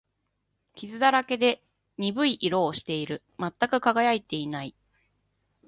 [0.73, 1.61] 傷だらけで、
[1.99, 3.21] 鈍い色をしている。
[3.39, 4.73] 全く輝いていない。